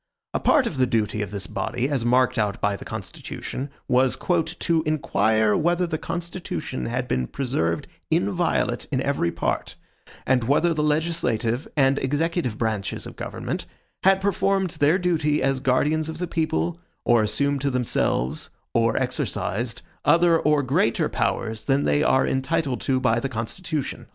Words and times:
A 0.33 0.39
part 0.39 0.65
of 0.65 0.77
the 0.79 0.87
duty 0.87 1.21
of 1.21 1.29
this 1.29 1.45
body, 1.45 1.87
as 1.87 2.03
marked 2.03 2.39
out 2.39 2.59
by 2.59 2.75
the 2.75 2.83
constitution, 2.83 3.69
was 3.87 4.17
"to 4.45 4.83
inquire 4.83 5.55
whether 5.55 5.85
the 5.85 5.99
constitution 5.99 6.87
had 6.87 7.07
been 7.07 7.27
preserved 7.27 7.85
inviolate 8.09 8.85
in 8.91 8.99
every 9.03 9.31
part; 9.31 9.75
and 10.25 10.45
whether 10.45 10.73
the 10.73 10.81
legislative 10.81 11.67
and 11.77 11.99
executive 11.99 12.57
branches 12.57 13.05
of 13.05 13.15
government 13.15 13.67
had 14.03 14.19
performed 14.21 14.71
their 14.79 14.97
duty 14.97 15.43
as 15.43 15.59
guardians 15.59 16.09
of 16.09 16.17
the 16.17 16.25
people, 16.25 16.79
or 17.05 17.21
assumed 17.21 17.61
to 17.61 17.69
themselves, 17.69 18.49
or 18.73 18.97
exercised, 18.97 19.83
other 20.03 20.35
or 20.39 20.63
greater 20.63 21.09
powers 21.09 21.65
than 21.65 21.83
they 21.85 22.01
are 22.01 22.25
entitled 22.27 22.81
to 22.81 22.99
by 22.99 23.19
the 23.19 23.29
constitution." 23.29 24.07